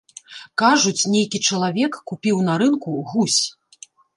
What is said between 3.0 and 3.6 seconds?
гусь.